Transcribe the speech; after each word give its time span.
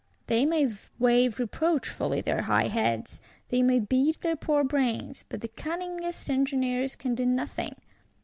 They 0.25 0.47
may 0.47 0.67
wave 0.97 1.37
reproachfully 1.37 2.21
their 2.21 2.41
high 2.41 2.69
heads; 2.69 3.19
they 3.49 3.61
may 3.61 3.79
beat 3.79 4.21
their 4.21 4.35
poor 4.35 4.63
brains; 4.63 5.25
but 5.29 5.41
the 5.41 5.47
cunningest 5.47 6.27
engineers 6.27 6.95
can 6.95 7.13
do 7.13 7.23
nothing. 7.23 7.75